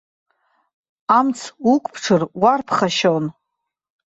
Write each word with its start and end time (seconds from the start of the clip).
Амц 1.17 1.39
уқәԥҽыр, 1.71 2.21
уарԥхашьон. 2.41 3.25